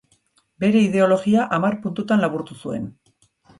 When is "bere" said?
0.63-0.81